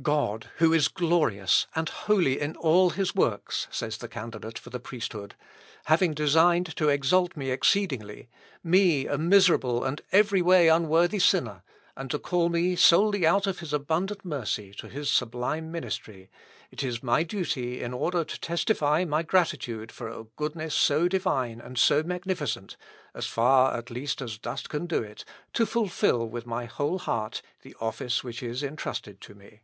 [0.00, 4.78] "God, who is glorious and holy in all his works," says the candidate for the
[4.78, 5.34] priesthood,
[5.86, 8.28] "having designed to exalt me exceedingly,
[8.62, 11.64] me, a miserable and every way unworthy sinner,
[11.96, 16.30] and to call me solely out of his abundant mercy, to his sublime ministry,
[16.70, 21.60] it is my duty in order to testify my gratitude for a goodness so divine
[21.60, 22.76] and so magnificent,
[23.14, 27.42] (as far at least as dust can do it,) to fulfil with my whole heart
[27.62, 29.58] the office which is entrusted to me."